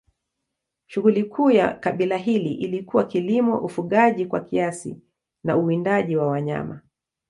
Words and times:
Shughuli 0.87 1.23
kuu 1.23 1.51
ya 1.51 1.73
kabila 1.73 2.17
hili 2.17 2.53
ilikuwa 2.53 3.03
kilimo, 3.03 3.57
ufugaji 3.57 4.25
kwa 4.25 4.39
kiasi 4.39 4.97
na 5.43 5.57
uwindaji 5.57 6.15
wa 6.15 6.27
wanyama. 6.27 6.81